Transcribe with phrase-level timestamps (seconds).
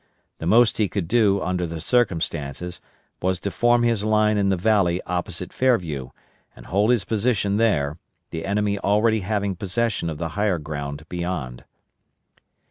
[0.39, 2.81] The most he could do, under the circumstances,
[3.21, 6.09] was to form his line in the valley opposite Fairview,
[6.55, 7.99] and hold his position there,
[8.31, 11.65] the enemy already having possession of the higher ground beyond.